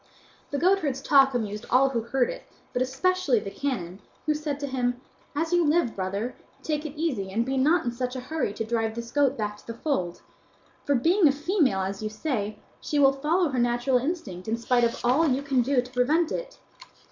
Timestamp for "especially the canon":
2.81-3.99